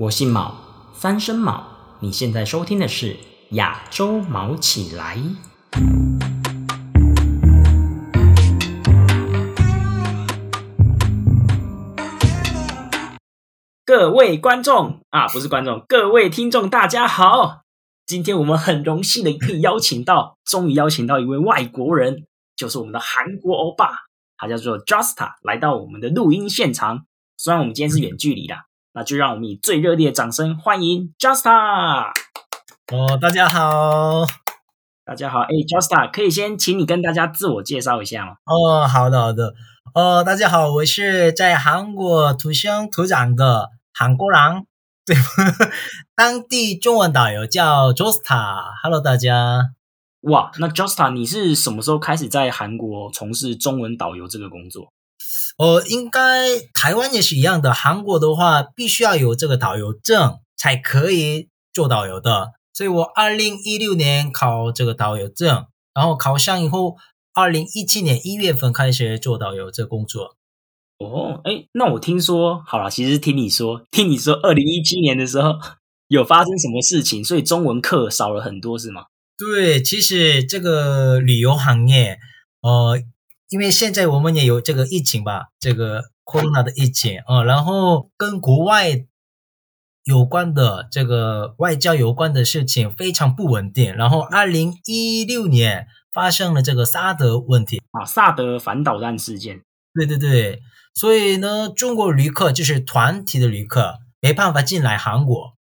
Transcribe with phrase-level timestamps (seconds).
[0.00, 0.54] 我姓毛，
[0.94, 1.62] 三声毛。
[1.98, 3.18] 你现在收听的是
[3.50, 5.18] 亚洲毛起来。
[13.84, 17.60] 各位观众啊，不是观众，各位听众，大家好。
[18.06, 22.24] 今天我们很荣幸的可以邀请到，终于邀请到一位外国人，
[22.56, 23.90] 就是我们的韩国欧巴，
[24.38, 27.04] 他叫做 Justa，来到我们的录音现场。
[27.36, 28.54] 虽然我们今天是远距离的，
[28.92, 32.10] 那就让我们以最热烈的掌声欢迎 Justa。
[32.92, 34.26] 哦，大家好，
[35.04, 38.32] 大家好，哎，Justa，可以先请你跟大家自我介绍一下吗？
[38.46, 39.54] 哦，好的，好的。
[39.94, 44.66] 哦，大家好，我是在韩国土生土长的韩国人，
[45.06, 45.16] 对，
[46.16, 48.72] 当地中文导游叫 Justa。
[48.82, 49.70] Hello，大家。
[50.22, 54.92] 哇，那 Justa，你是什么时候开始在韩国从事中文导游这个工作？
[55.58, 56.20] 呃，应该
[56.74, 57.72] 台湾也是一样的。
[57.72, 62.52] 韩国的话，必须要有这个导游证才可以做导游的。
[62.72, 66.96] 所以我二零一六年考这个导游证，然后考上以后，
[67.34, 70.36] 二零一七年一月份开始做导游这工作。
[70.98, 75.54] 哦，哎，那我听说，好了，其实听你说，听你说，二零一七年的时候
[76.08, 79.04] 有发生什么事情，所以中文课少了很多，是吗？
[79.38, 82.18] 对，其实这个旅游行业，
[82.60, 82.98] 呃，
[83.50, 89.04] 因为现在我们也有这个疫情吧，这个 corona 的疫情啊，然后跟国外
[90.04, 93.94] 有关的这个外交有关的事情非常不稳定。
[93.94, 99.62] 然后二零一六年发生了这个萨德问题啊，萨德反导弹事件。
[99.92, 100.62] 对对对，
[100.94, 105.56] 所以呢，中国旅客就是团体的旅客没办法进来韩国，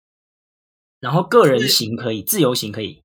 [1.00, 3.02] 然后个人行可以，自由行可以。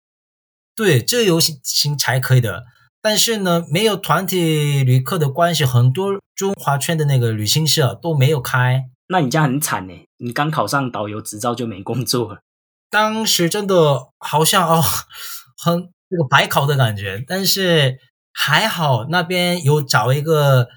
[0.76, 2.66] 对，自由行才可以的。
[3.04, 8.86] 但是呢，没有团体旅客的关系，很多中华圈的那个旅行社都没有开。
[9.10, 12.40] 那你这样很惨呢，你刚考上导游执照就没工作了。
[12.90, 14.82] 当时真的好像哦，
[15.58, 17.24] 很那个白考的感觉。
[17.28, 18.00] 但是
[18.32, 20.70] 还好那边有找一个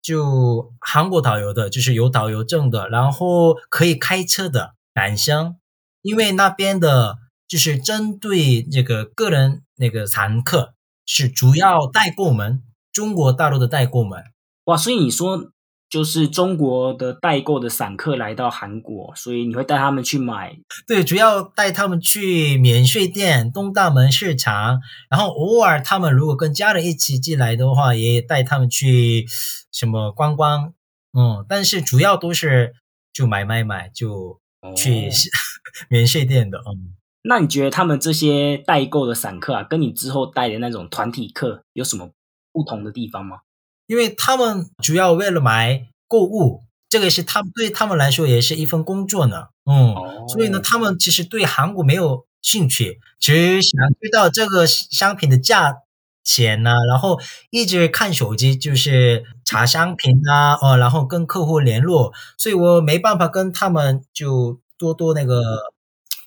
[0.00, 5.56] 就韩国导游的，就是有导游证的，然后可以开车的男生，
[6.00, 7.18] 因为那边的。
[7.48, 10.72] 就是针对这个个人那个常客
[11.06, 14.22] 是主要代购们，中国大陆的代购们
[14.64, 15.50] 哇，所以你说
[15.90, 20.56] 就是中国的代购的散客来到韩国，所以你会带他们去买？
[20.86, 24.80] 对，主要带他们去免税店、东大门市场，
[25.10, 29.26] 然后偶尔他们如果跟家人一起进来的话，也带他们去
[29.70, 30.72] 什么观光，
[31.12, 32.74] 嗯，但是主要都是
[33.12, 34.40] 就买买买就
[34.76, 35.10] 去
[35.90, 36.94] 免税店的，嗯。
[37.24, 42.10] 那你觉得他们这些代购的散客啊，跟你之后带的那种团体客有什么
[42.52, 43.38] 不同的地方吗？
[43.86, 49.46] 因为他们主要为了买购物，这个是他们对他们来说也是一份工作呢。
[49.66, 49.94] 嗯，
[50.28, 55.76] 所以呢，他们其实对韩国没有兴趣，只想知道这个商品的价
[56.24, 65.71] 钱呢，然后一直看手机，就是查商品啊，哦，然后跟客户联络，所以我没办法跟他们就多多那个。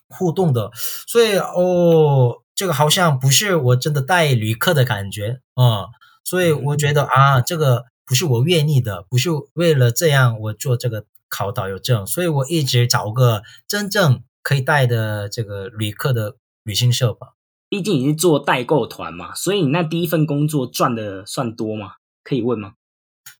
[0.09, 0.71] 互动的，
[1.07, 5.87] 所以哦，这个好像不是我真的带旅客的感觉啊，
[6.23, 17.33] 所以我觉得啊，这个不是我愿意的，不是为了这样我做这个考导游证，所以我一直找个真正可以带的这个旅客的旅行社吧。
[17.67, 21.93] 毕竟你是做代购团嘛，所以你那第一份工作赚的算多吗？
[22.23, 22.73] 可以问吗？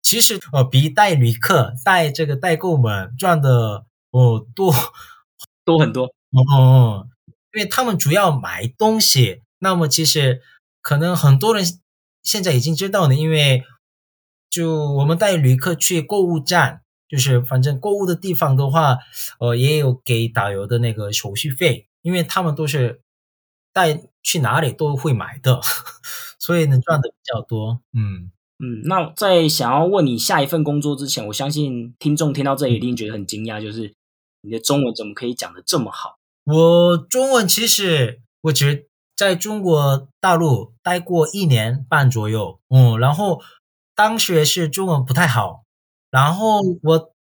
[0.02, 4.74] 其实呃，比带旅客带这个代购们赚的哦多
[5.64, 6.15] 多很多。
[6.32, 7.08] 哦，
[7.54, 10.42] 因为他们主要买东西，那么其实
[10.82, 11.64] 可能很多人
[12.24, 13.64] 现在已经知道呢，因为
[14.50, 18.98] 就我们带旅客去购物站，就是反正购物的地方的话，
[19.40, 23.02] 呃，也有给导游的那个手续费，因为他们都是
[23.72, 25.62] 带去哪里都会买的，
[26.40, 27.82] 所以能赚的比较多。
[27.94, 33.94] 嗯嗯，那在想要问你下一份工作之前，我相信听众听到这里一定觉得很惊讶，就是
[34.46, 36.18] 你的中文怎么可以讲的这么好？
[36.44, 43.42] 我中文其实我只在中国大陆待过一年半左右，嗯，然后
[43.96, 45.64] 当时也是中文不太好，
[46.12, 47.12] 然后我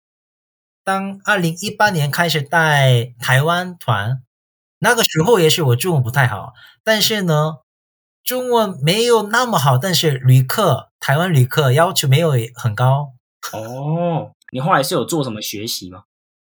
[0.83, 4.23] 当二零一八年开始带台湾团，
[4.81, 7.61] 那个时候也是我中文不太好，但是呢，
[8.23, 13.15] 中文没有那么好，但是旅客台湾旅客要求没有很高。
[13.53, 16.05] 哦，你后来是有做什么学习吗？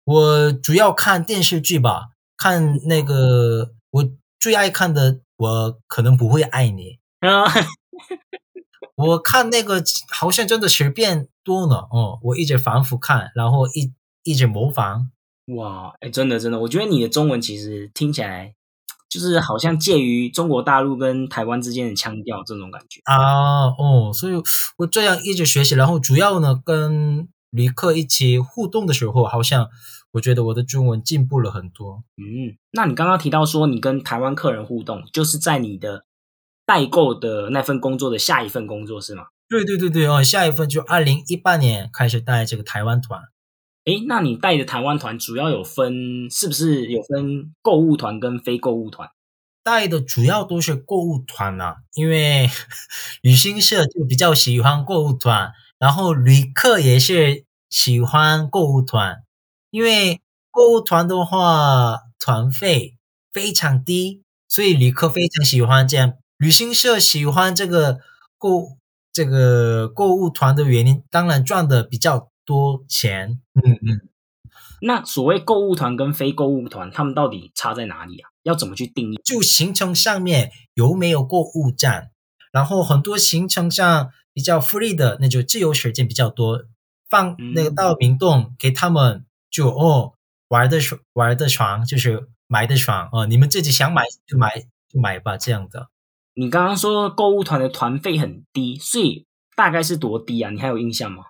[0.05, 2.11] 我主要看电视剧吧。
[2.37, 4.09] 看那个我
[4.39, 7.45] 最爱看的，我可能不会爱你 啊。
[8.95, 13.93] 我看那个好像真的随便多呢，哦，我一直反复看，然后一
[14.23, 15.11] 一直模仿。
[15.55, 18.53] 哇，哎，真的真的，我觉得你的中文其实听起来
[19.09, 23.67] 就是好像介于中国大陆跟台湾之间的腔调这种感觉啊。
[23.67, 24.33] 哦，所以
[24.77, 29.69] 我这样一直学习，然后主要呢跟旅客一起互动的时候，好像
[30.15, 32.03] 我觉得我的中文进步了很多。
[32.15, 36.05] 嗯，那你刚刚提到说你跟台湾客人互动，就是在你的
[36.65, 39.27] 代购的那份工作的下一份工作是吗？
[39.49, 43.21] 对对对对哦，下一份就二零一八年开始带这个台湾团。
[43.83, 49.09] 哎，那你带的台湾团主要有分，是不是有分购物团跟非购物团？
[49.63, 52.49] 带的主要都是购物团啊，因为
[53.21, 59.24] 旅行社就比较喜欢购物团，然后旅客也是喜欢购物团，
[59.75, 62.97] 因为购物团的话团费
[63.33, 66.13] 非常低，所以旅客非常喜欢这样。
[66.37, 67.99] 旅行社喜欢这个
[68.37, 68.77] 购
[69.11, 72.31] 这个购物团的原因，当然赚的比较。
[72.47, 73.41] 多钱？
[73.55, 74.07] 嗯嗯，
[74.79, 78.29] 那所谓购物团跟非购物团，他们到底差在哪里啊？
[78.43, 79.19] 要怎么去定义？
[79.25, 82.11] 就行程上面有没有购物站？
[82.51, 86.65] 然后很多行程上比较 free 的，那就自由时间比较多，
[87.09, 89.25] 放那个到明洞给他们
[89.55, 90.11] 就哦
[90.49, 93.25] 玩的爽，玩的爽，就是买的爽哦。
[93.25, 94.49] 你们自己想买就买
[94.89, 95.87] 就买吧，这样的。
[96.33, 99.25] 你刚刚说购物团的团费很低，所以
[99.55, 100.51] 大概是多低啊？
[100.51, 101.23] 你还有印象吗？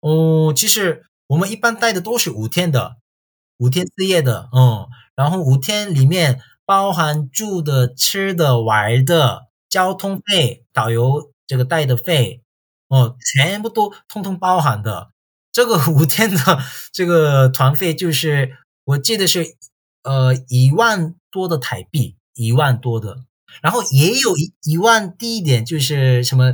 [0.00, 2.96] 哦，其实我们一般带的都是五天的，
[3.58, 12.42] 五天四夜的，嗯，然后五天里面包含住的、吃的、玩的、交通费、导游这个带的费，
[12.88, 15.10] 哦，全部都通通包含的。
[15.56, 16.36] 这个五天的
[16.92, 19.56] 这个团费就是我记得是
[20.02, 23.24] 呃一万多的台币，一万多的，
[23.62, 26.52] 然后也有一一万低一点，就是什么。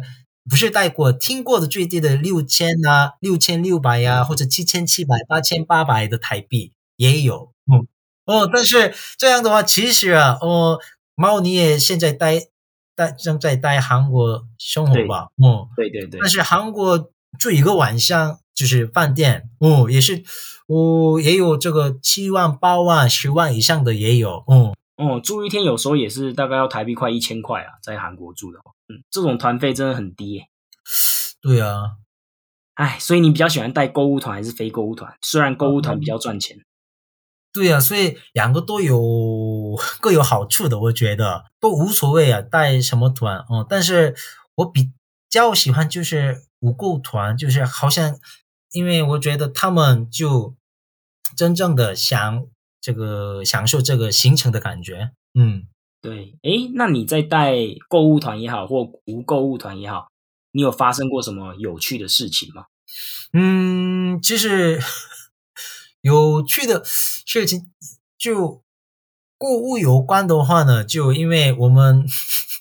[0.51, 7.53] 不是带过听过的最低的六千啊，六千六百呀，或者七千七百、八千八百的台币也有。
[7.73, 7.87] 嗯
[8.25, 10.81] 哦，但是这样的话，其实啊，哦，
[11.15, 12.49] 猫你也现在待
[12.97, 15.29] 待正在待韩国生活吧？
[15.41, 16.19] 嗯，对对对。
[16.21, 20.23] 但是韩国住一个晚上就是饭店哦，也是
[20.67, 24.45] 哦，也有这个七万、八万、十万以上的也有。
[24.47, 28.73] 哦哦，住一天有时候也是大概要台币快一千块啊，在韩国住的话。
[29.11, 30.45] 这种团费真的很低，
[31.41, 31.93] 对啊，
[32.75, 35.17] 哎，所以你比较喜欢带购物团还是非购物团？
[35.23, 36.59] 虽然购物团比较赚钱，
[37.55, 39.01] 对啊，所以两个都有
[39.99, 43.67] 各有好处的，我觉得都无所谓啊，带什么团哦。
[43.67, 44.15] 但是
[44.57, 44.93] 我比
[45.31, 48.19] 较喜欢就是无购团，就是好像
[48.73, 50.55] 因为我觉得他们就
[51.37, 52.47] 真正的想
[52.81, 55.67] 这个享受这个行程的感觉，嗯。
[56.01, 57.55] 对，诶，那你在带
[57.89, 60.09] 购物团也好，或无购物团也好，
[60.51, 62.65] 你有发生过什么有趣的事情吗？
[63.33, 64.81] 嗯，其实
[66.01, 67.71] 有趣的事情
[68.19, 68.65] 就
[69.39, 72.05] 购物有关的话呢，就因为我们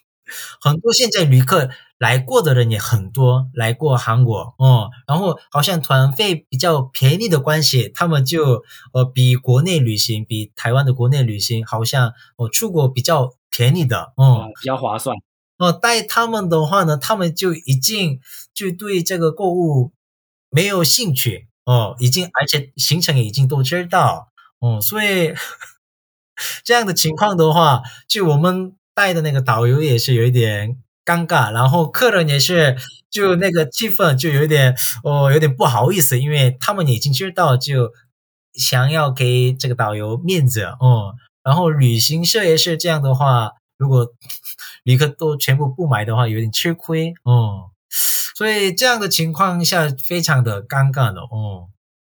[0.61, 1.71] 很多现在旅客
[2.01, 8.63] 来过的人也很多，来过韩国哦，然后好像团费比较便宜的关系，他们就
[8.93, 13.35] 呃比国内旅行，比台湾的国内旅行好像哦出国比较。
[13.53, 15.13] 便宜的，嗯，比较划算。
[15.57, 18.21] 哦，带他们的话呢，他们就已经
[18.53, 19.91] 就对这个购物
[20.49, 25.33] 没有兴趣哦，已经而且行程已经都知道哦，所以
[26.63, 32.75] 这样的情况的话，就我们带的那个导游也是有一点尴尬，然后客人也是
[33.09, 37.91] 就那个气氛就有点哦，有点不好意思，因为他们已经知道，就
[38.53, 41.13] 想要给这个导游面子哦。
[41.43, 44.07] 然后旅行社也是这样的话，如果
[44.83, 47.71] 旅客都全部不买的话，有点吃亏哦。
[48.35, 51.69] 所以这样的情况下，非常的尴尬的哦。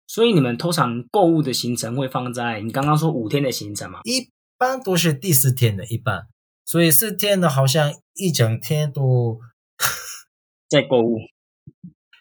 [0.05, 4.01] 所以你们通常购物的行程会放在你刚刚说五天的行程吗？
[4.03, 6.27] 一般都是第四天的一般，
[6.65, 9.39] 所以四天的好像一整天都
[10.69, 11.19] 在购物。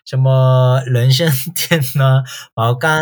[0.04, 2.22] 什么人参 店呢？
[2.54, 3.00] 保肝，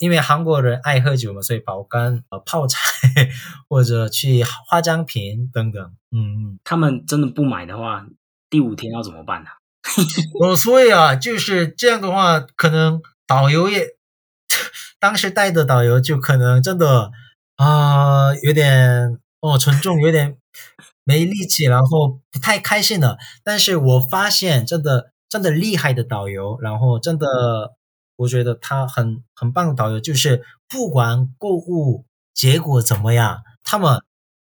[0.00, 2.78] 因为韩国人爱喝酒嘛，所以保肝、呃泡菜
[3.68, 5.82] 或者去化妆品等等。
[6.10, 8.06] 嗯嗯，他们真的不买的话，
[8.50, 9.50] 第五天要怎么办呢？
[10.40, 13.86] 哦，所以啊，就是这样的话，可能导游也
[14.98, 17.10] 当时带的导游就可能真的
[17.56, 20.38] 啊有点哦沉重，有点
[21.04, 23.18] 没力气，然后不太开心了。
[23.42, 25.12] 但是我发现真的。
[25.32, 27.26] 真的厉害的导游，然后真的，
[28.16, 32.04] 我觉得他很很棒的导游，就是不管购物
[32.34, 34.02] 结果怎么样，他们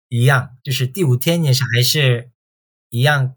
[0.09, 2.31] 一样，就是第五天也是还是
[2.89, 3.35] 一样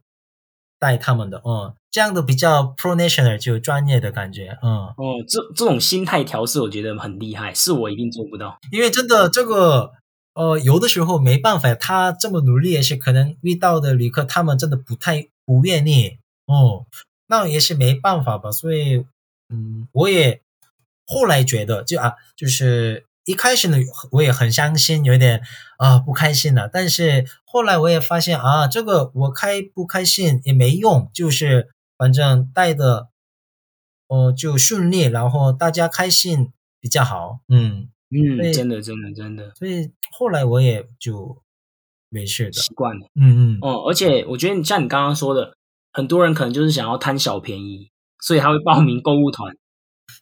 [0.80, 9.92] 带他们的，嗯，这样的比较 pro national 就专业的感觉，嗯，哦，这这种心态调试我觉得很厉害，是我一定做不到，因为真的这个，
[10.34, 16.88] 呃，有的时候没办法，他这么努力也是可能遇到的旅客他们真的不太不愿意，哦，
[17.28, 19.06] 那也是没办法吧，所以，
[19.50, 20.42] 嗯，我也
[21.06, 23.78] 后来觉得就啊，就是一开始呢，
[24.12, 25.44] 我也很伤心，有点
[25.78, 33.10] 啊不开心了，但是后来我也发现啊，这个我开不开心也没用，就是反正带的，
[34.08, 37.90] 哦就顺利，然后大家开心比较好，嗯。
[38.14, 41.42] 嗯，真的真的真的，所以后来我也就
[42.10, 43.58] 没事的，习惯了，嗯嗯。
[43.62, 45.56] 哦，而且我觉得你像你刚刚说的，
[45.92, 47.90] 很多人可能就是想要贪小便宜，
[48.20, 49.56] 所以他会报名购物团。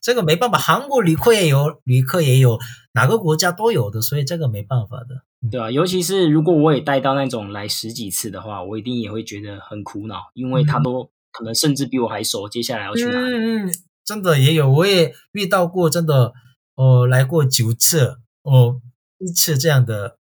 [0.02, 2.58] 这个没办法，韩国旅客也有，旅客也有，
[2.94, 13.36] 哪个国家都有的，所以这个没办法的，对啊，尤其是如果我也带到那种来十几次的话，我一定也会觉得很苦恼，因为他都可能甚至比我还熟，接下来要去哪里？
[13.36, 13.72] 嗯嗯，
[14.06, 16.34] 真的也有，我也遇到过，真的
[16.76, 18.82] 哦，来过九次哦，
[19.20, 20.18] 一次这样的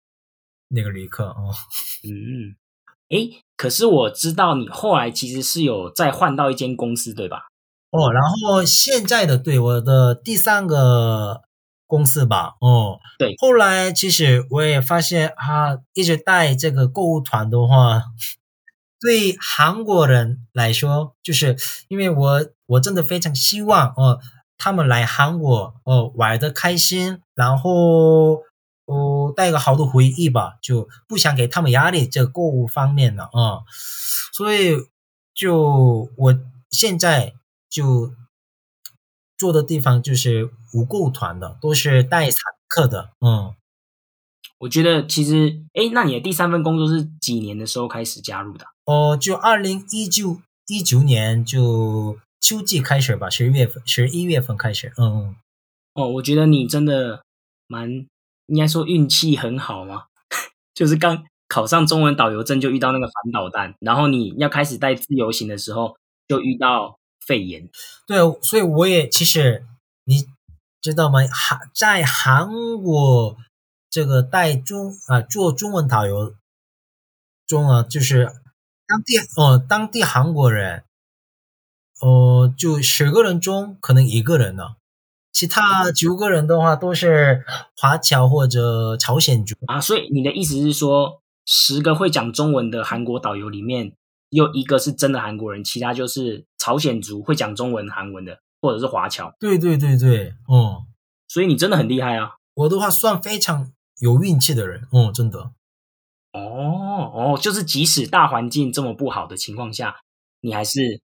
[0.69, 1.53] 那个旅客哦，
[2.03, 2.55] 嗯，
[3.09, 7.47] 诶，可是我知道你后来其实是有再换到一间公司，对吧？
[7.91, 11.41] 哦，然后现在的对我的第三个
[11.87, 18.03] 公司吧，哦，对，后来其实我也发现啊，一直带这个购物团的话，
[19.01, 21.57] 对韩国人来说，就是
[21.89, 24.19] 因为我我真的非常希望哦，
[24.61, 28.43] 他们来韩国哦玩的开心，然后
[28.85, 33.65] 哦带个好的回忆吧，就不想给他们压力，这个购物方面的啊，
[34.31, 34.75] 所以
[35.33, 36.39] 就我
[36.69, 37.33] 现在。
[37.71, 38.11] 就
[39.37, 43.11] 做的地方就是无购团的，都是带散客的。
[43.21, 43.55] 嗯，
[44.59, 48.65] 我觉得其实，哎，那你的第三份工作是几年的时候开始加入的？
[48.83, 54.91] 哦，就二零一九一九年就秋季开始吧，十月份、十一月份开始。
[54.97, 55.35] 嗯嗯。
[55.93, 57.23] 哦，我觉得你真的
[57.67, 57.89] 蛮
[58.47, 60.07] 应该说运气很好嘛，
[60.75, 65.95] 就是刚考上中文导游证就遇到那个反导弹，然后你要开始带自由行的时候
[66.27, 66.97] 就遇到。
[67.23, 67.69] 肺炎，
[68.07, 69.63] 对，所以我也其实
[70.05, 70.25] 你
[70.81, 71.19] 知道吗？
[71.31, 72.49] 韩在韩
[72.81, 73.37] 国
[73.91, 76.33] 这个带中啊做中文导游
[77.45, 78.25] 中啊，就是
[78.87, 80.83] 当地哦当地韩国人，
[82.01, 84.75] 哦就十个人中可能一个人呢，
[85.31, 87.45] 其他九个人的话都是
[87.77, 89.79] 华侨或者朝鲜族啊。
[89.79, 93.93] 所以你的意思是说，十个会讲中文的韩国导游里面？
[94.29, 99.33] 有一个是真的韩国人，其他就是朝鲜族会讲中文韩文的，或者是华侨。
[99.37, 100.85] 对对对对，哦，
[101.27, 102.35] 所以你真的很厉害啊！
[102.53, 105.51] 我的话算非常有运气的人，哦，真的。
[106.31, 109.97] 哦哦，就是即使大环境这么不好的情况下，
[110.39, 111.01] 你还是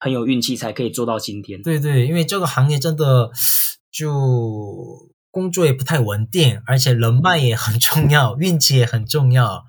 [0.00, 1.62] 很有运气才可以做到今天。
[1.62, 3.30] 对对，因为这个行业真的
[3.92, 9.64] 就工作也不太稳定，而且人脉也很重要，运气也很重要，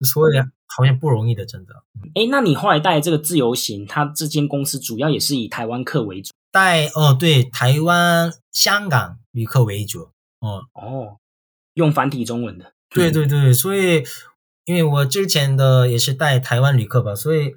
[0.00, 0.38] 所以。
[0.70, 1.74] 好像不容易的，真的。
[2.14, 10.10] 哎，那你后来带这个自由行，它这间公司主要也是以台湾客为主，带哦，对，台湾、香港旅客为主。
[10.38, 11.18] 哦哦，
[11.74, 12.74] 用繁体中文的。
[12.90, 14.04] 对对对，所以
[14.66, 17.56] 因为我之前的也是带台湾旅客吧，所以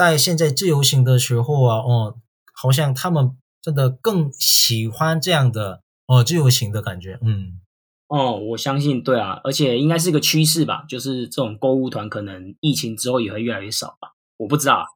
[0.00, 2.16] 带现在自由行的时候啊，哦，
[2.54, 7.60] 好像他们真的更喜欢这样的哦自由行的感觉，嗯。
[8.08, 14.14] 哦，我相信对啊，而且应该是一个趋势吧，就是这种购物团可能疫情之后也会越来越少吧。
[14.38, 14.86] 我不知道，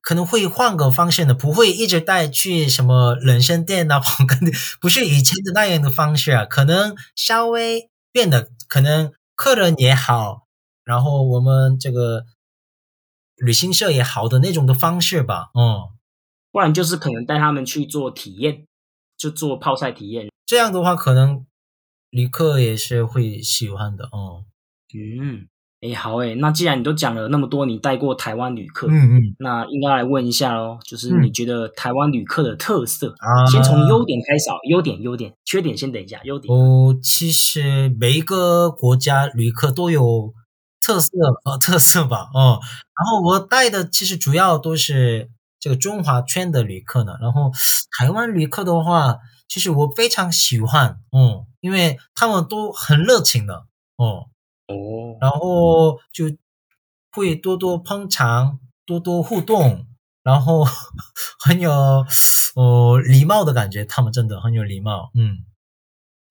[0.00, 4.00] 可能会换个方式的，不会一直带去什么人参店啊、
[4.80, 10.46] 不是以前的那样的方式啊，可能稍微变得，可能客人也好，
[10.84, 12.24] 然后我们这个
[13.44, 15.50] 旅行社也好的那种的方式吧。
[15.54, 15.90] 嗯，
[16.50, 18.66] 不然就是可能带他们去做体验，
[19.16, 21.44] 就做泡菜体验，这样的话可能。
[22.12, 24.44] 旅客也是会喜欢的哦。
[24.94, 25.46] 嗯，
[25.80, 33.14] 哎，好哎，那既然你都讲了那么多，你带过台湾旅客，嗯嗯，那应该来问一下喽，就是你觉得台湾旅客的特色，
[33.50, 40.34] 先从优点开始，优点优点，缺点先等一下，优点哦，其实每一个国家旅客都有
[40.82, 41.08] 特色
[41.44, 47.50] 呃特色吧，哦，然后我带的其实主要都是这个中华圈的旅客呢，然后
[47.98, 49.18] 台湾旅客的话。
[49.48, 54.30] 其实我非常喜欢，嗯，因为他们都很热情的，哦
[54.66, 56.24] 哦，然后就
[57.10, 59.86] 会多多捧场，多多互动，
[60.22, 60.64] 然后
[61.38, 61.70] 很有
[62.54, 65.44] 哦礼貌的感觉，他们真的很有礼貌，嗯，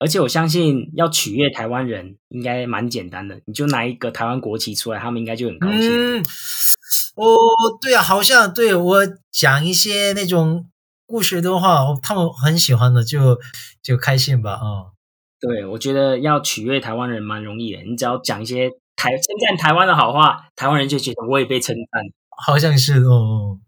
[0.01, 6.17] 而且我相信要取悦台湾人应该蛮简单的，你就拿一个台湾国旗出来，他们应该就很高兴。
[6.17, 6.23] 嗯
[7.15, 7.37] 哦，
[7.79, 10.65] 对啊，好像对我讲一些那种
[11.05, 13.37] 故事的话，他们很喜欢的，就
[13.83, 14.89] 就开心吧，啊。
[15.39, 22.01] 对，我觉得要取悦台湾人蛮容易的，你只要讲一些台称赞台湾的好话，台湾人就觉得我也被称赞，
[22.43, 23.59] 好像是哦。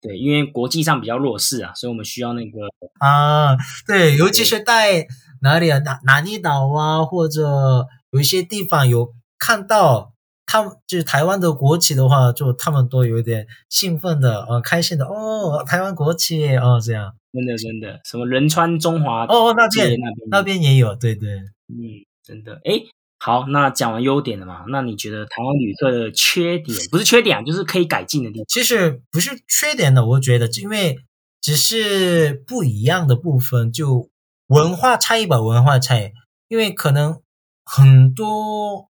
[0.00, 2.58] 对，因为国际上比较弱势啊，所以我们需要那个
[3.00, 5.06] 啊，对，尤其是在
[5.42, 10.12] 哪里啊，哪哪里岛啊，或者有一些地方有看到
[10.46, 21.30] 他们就是台湾的国旗的话，就他们都有点兴奋的，呃，开心的哦，台湾国旗哦，这样，真的真的，什么仁川中华哦，那边那边那边也有，对对，
[21.68, 22.82] 嗯，真的，哎。
[23.24, 24.64] 好，那讲完优点了嘛？
[24.68, 28.44] 那你觉得台湾旅客的缺点不是缺点啊，就是可以改进的地方。
[28.48, 30.96] 其实不是缺点的，我觉得，因为
[31.40, 34.10] 只是不一样的部分，就
[34.52, 36.12] 文化差异吧，文化差异。
[36.48, 37.20] 因为可能
[37.64, 38.90] 很多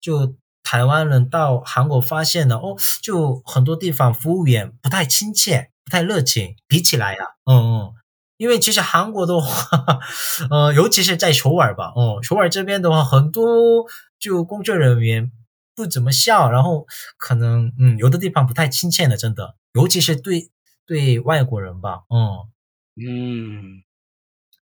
[0.00, 7.92] 就台湾人到韩国发现了哦，就很多地方服务员不太亲切，不太热情，比起来啊，嗯嗯。
[8.38, 10.00] 因为其实韩国的话，
[10.50, 13.84] 呃，尤其是在首尔吧，哦，首尔这边的话，很多
[14.18, 15.30] 就工作人员
[15.76, 16.86] 不怎么笑，然后
[17.18, 20.50] 可能嗯，有的地方不太亲切的，真的，尤其是对
[20.86, 22.48] 对外国人吧，嗯，
[22.96, 23.82] 嗯，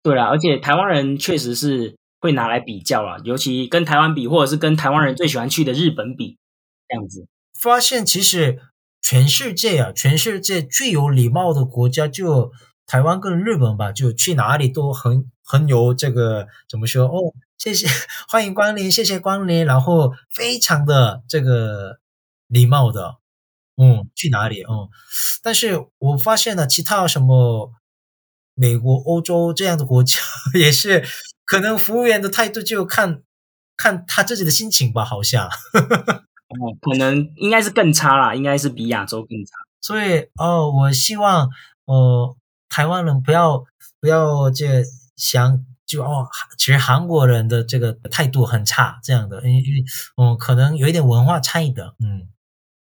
[0.02, 6.38] 对了，而且台湾人确实是会拿来比较了，尤其跟台湾比，或者是跟台湾人最喜欢去的日本比，
[6.88, 7.26] 这样子，
[7.60, 8.60] 发现其实
[9.00, 12.52] 全世界啊，全世界最有礼貌的国家就。
[12.90, 17.34] 台湾跟日本吧，就去哪里都很很有这个怎么说哦？
[17.58, 17.86] 谢谢，
[18.30, 21.98] 欢迎光临，谢谢光临，然后非常的这个
[22.46, 23.16] 礼貌的，
[23.76, 24.88] 嗯，去哪里嗯？
[25.42, 27.74] 但是我发现了其他什么
[28.58, 30.18] 美国、欧洲这样的国家
[30.58, 31.04] 也是，
[31.46, 33.22] 可能服务员的态度就看
[33.76, 39.52] 看他自己的心情吧，好像，哦，可能应该是更差啦，应该是比亚洲更差。
[39.80, 41.48] 所以哦，我希望
[41.86, 42.36] 呃。
[42.70, 43.64] 台湾人不要
[43.98, 44.84] 不要这
[45.16, 49.62] 想就哦，其实韩国人的这个态度很差，这样的，因为
[50.18, 52.28] 嗯，可能有一点文化差异的，嗯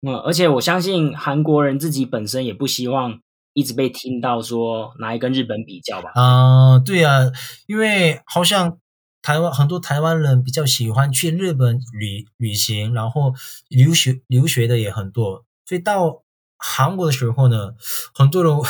[0.05, 3.21] 嗯，而且我相信韩国人自己本身也不希望
[3.53, 6.11] 一直被听到说拿来跟日本比较吧。
[6.15, 7.31] 啊，对啊，
[7.67, 8.77] 因为好像
[9.21, 13.33] 台湾很多台湾人比较喜欢去日本旅旅行，然后
[13.67, 16.23] 留学留学的也很多，所以到
[16.57, 17.73] 韩国的时候呢，
[18.13, 18.53] 很多人。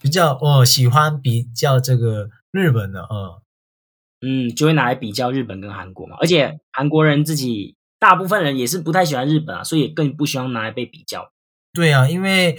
[0.00, 6.16] 比较哦，喜欢比较这个日本的，嗯嗯，就会拿来比较日本跟韩国嘛。
[6.20, 11.32] 而且韩国人自己大部分人也是不太喜欢日本啊，所以更不希望拿来被比较。
[11.72, 12.56] 对啊，因为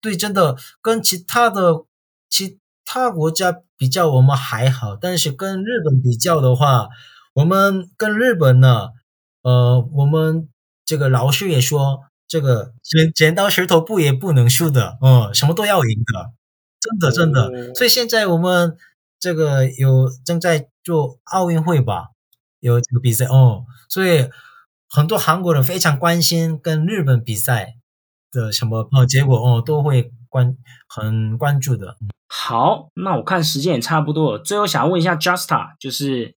[0.00, 1.84] 对，真的跟其他的
[2.28, 6.88] 其他国家比较，我们还好，但是跟日本比较的话，
[7.34, 8.88] 我们跟日本呢，
[9.42, 10.48] 呃，我们
[10.84, 16.32] 这个老师也说，这个 剪剪刀石头布也不能输的，嗯，什么都要赢的。
[16.80, 18.76] 真的，真的，所以现在我们
[19.18, 22.10] 这个有正在做奥运会吧，
[22.60, 24.30] 有这个比赛哦，所以
[24.88, 27.74] 很多韩国人非常关心跟日本比赛
[28.30, 30.56] 的什么哦结果哦，都会关
[30.88, 31.96] 很关注的。
[32.26, 36.34] 好，那我看时间也差不多了，最后想要问一下 Justa，就是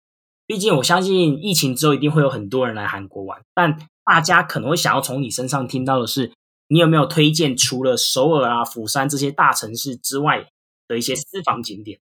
[0.46, 6.32] 毕竟我相信疫情之后一定会有很多人来韩国玩，但大家可能会想要从你身上听到的是。
[6.70, 10.50] 你有没有推荐除了首尔啊、釜山这些大城市之外
[10.86, 11.98] 的一些私房景点？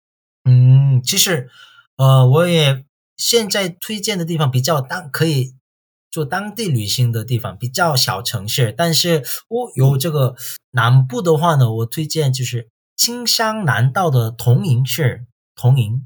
[0.46, 1.50] 嗯，其实，
[1.98, 2.86] 呃，我也
[3.18, 5.56] 现在推荐的地方比较当可以
[6.14, 8.72] 做当地旅行的地方，比较小城市。
[8.72, 10.36] 但是我有这个
[10.72, 16.06] 南部的话呢，我推荐就是青山南道的铜营市，铜营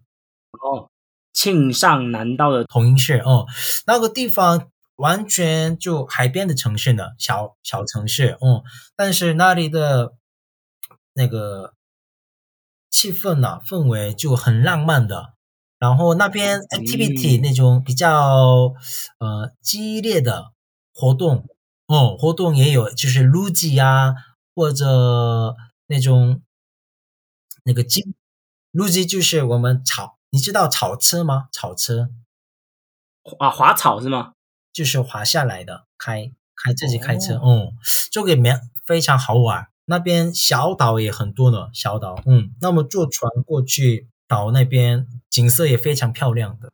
[0.54, 0.89] 哦，
[1.34, 3.46] 庆尚南道的铜营市哦，
[3.86, 4.70] 那个地方。
[4.98, 8.63] 完全就海边的城市呢，小小城市，嗯，
[8.96, 10.15] 但是那里的
[11.13, 11.76] 那个
[12.89, 15.37] 气氛呢，氛围就很浪漫的。
[15.80, 18.74] 然后那边 activity 那种比较
[19.20, 20.52] 呃激烈的
[20.94, 21.46] 活动，
[21.88, 24.16] 哦，活动也有，就是 luge 啊，
[24.56, 25.56] 或者
[25.88, 26.42] 那种
[27.63, 28.16] 那个金
[28.74, 31.50] luge 就是我们草，你知道草车吗？
[31.52, 32.10] 草车
[33.40, 34.34] 啊，滑草是吗？
[34.74, 37.74] 就是滑下来的，开开自己开车，嗯，
[38.12, 38.54] 这个没
[38.86, 39.68] 非常好玩。
[39.86, 46.72] 那边小岛也很多呢，小岛，嗯，那么坐船过去岛那边，景色也非常漂亮的。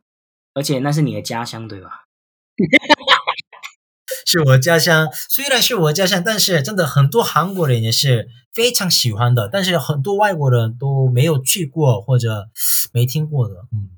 [0.54, 2.04] 而且那是你的家乡，对吧？
[4.26, 12.48] 是我家乡，虽然是我家乡，但是真的很多韩国人也是非常喜欢的，但是很多外国人都没有去过或者
[12.92, 13.90] 没听过的，嗯。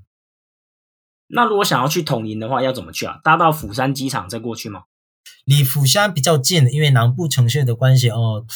[1.29, 3.21] 那如果想要去统营的话，要怎么去啊？
[3.25, 4.85] 搭到釜山机场再过去吗？
[5.45, 8.47] 离釜山比较近，因为南部城市的关系哦。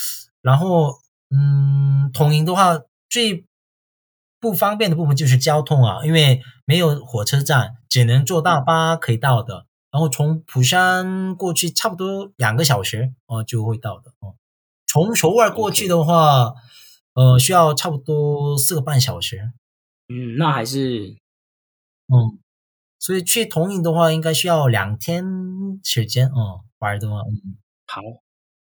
[0.40, 0.94] 然后，
[1.30, 3.44] 嗯，统营的话最
[4.40, 9.66] 不方便的部分就是交通啊，因为没有火车站，只能坐大巴可以到的。
[9.90, 14.36] 然后从釜山过去差不多两个小时哦就会到的哦。
[14.86, 16.54] 从首尔过去的话，
[17.14, 19.52] 呃，需要差不多四个半小时。
[20.08, 21.16] 嗯，那还是，
[22.08, 22.38] 嗯，
[22.98, 25.24] 所以去同营的话，应该需要两天
[25.84, 26.62] 时间哦。
[26.78, 28.00] 玩的话，嗯，好，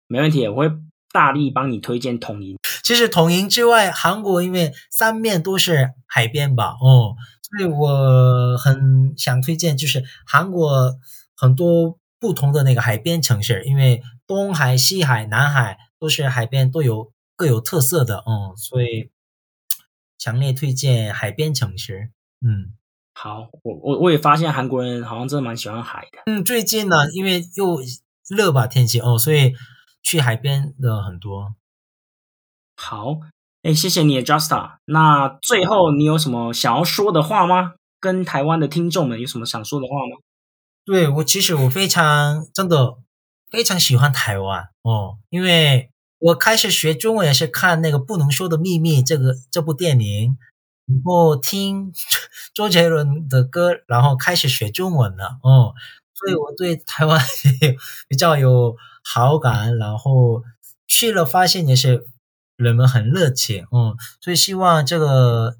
[0.07, 0.71] 没问题，我会
[1.13, 2.59] 大力帮你推荐统营。
[2.83, 7.17] 其实统营之外，韩国因为三面都是海边吧，哦。
[7.51, 10.95] 所以我很想推荐，就是韩国
[11.35, 19.11] 很多不同的那个海边城市，因为东海、西海、南海都是海边，都有各有特色的，嗯，所以
[20.19, 22.11] 强烈推荐海边城市。
[22.45, 22.75] 嗯，
[23.15, 26.19] 好，我我我也发现韩国人好像真的蛮喜欢海的。
[26.27, 27.81] 嗯，最近呢，因为又
[28.29, 29.55] 热吧天气哦，所以
[30.03, 31.55] 去海边的很多。
[32.77, 33.21] 好。
[33.63, 34.77] 哎，谢谢你，Justa。
[34.85, 37.75] 那最后你有什么想要说的话吗？
[37.99, 40.23] 跟台湾的听众们有什么想说的话吗？
[40.85, 42.99] 对我，其实我非常真的
[43.51, 50.39] 非常喜欢台湾哦，因为我开始学中文也是看那个《不能说的秘密》这个这部电影，
[50.87, 51.93] 然后听
[52.55, 55.75] 周杰伦的歌，然后开始学中文了哦，
[56.15, 57.21] 所以我对台湾
[58.07, 58.77] 比较有
[59.15, 60.43] 好感，然后
[60.87, 62.09] 去了发现也是。
[62.59, 65.59] 人们很热情，嗯，所以希望这个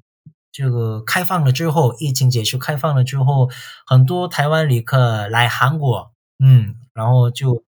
[0.51, 3.49] 这个开放了之后，疫情结束开放了之后，
[3.87, 6.11] 很多台湾旅客来韩国，
[6.43, 7.63] 嗯，然后就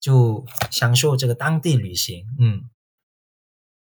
[0.00, 2.70] 就享受这个当地旅行，嗯，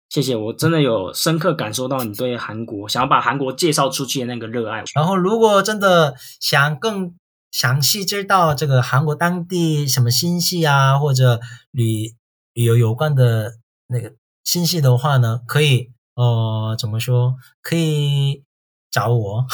[0.09, 4.85] 谢谢，我真的有深刻感受到你对韩国想要把韩国介绍出去的那个热爱。
[4.95, 7.17] 然后，如果真的想更
[7.51, 12.15] 详细知道这个韩国当地什么信息啊，或者旅
[12.53, 13.55] 旅游有关的
[13.89, 14.15] 那个。
[14.45, 17.37] 信息的话呢，可以呃怎么说？
[17.61, 18.45] 可以
[18.91, 19.45] 找我，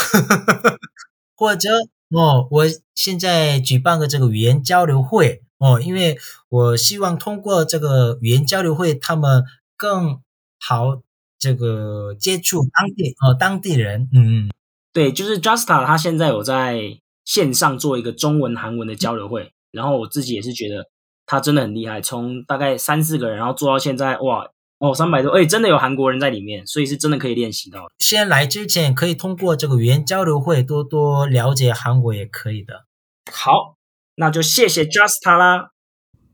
[1.35, 1.69] 或者
[2.11, 6.17] 哦，我现在举办个这个语言交流会哦，因为
[6.49, 9.43] 我希望通过这个语言交流会，他们
[9.77, 10.21] 更
[10.61, 11.03] 好
[11.41, 14.09] 这个接触当地哦当地人。
[14.13, 14.51] 嗯嗯，
[14.93, 20.87] 对，就是 Justa 他现在有在线上做一个中文韩文的交流会，然后我自己也是觉得
[21.27, 24.49] 他真的很厉害，从大概三四个人，然后做到现在哇。
[24.79, 27.87] 哦，三百多，哎，真的有韩国人在里面，所以是真的可以练习到。
[27.97, 32.85] 先来之前可以通过这个语言交流会多多了解韩国也可以的。
[33.33, 33.77] 好，
[34.17, 35.71] 那就谢谢 Justa 啦。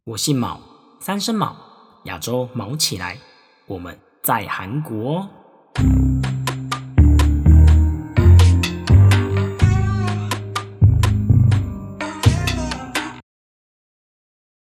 [0.05, 0.59] 我姓毛，
[1.01, 1.55] 三声毛，
[2.05, 3.19] 亚洲毛起来，
[3.67, 5.29] 我们在韩国。